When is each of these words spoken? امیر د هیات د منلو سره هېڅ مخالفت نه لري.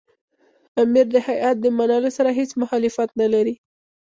امیر 0.81 1.07
د 1.11 1.17
هیات 1.27 1.55
د 1.61 1.65
منلو 1.77 2.09
سره 2.17 2.29
هېڅ 2.39 2.51
مخالفت 2.61 3.09
نه 3.21 3.27
لري. 3.33 3.55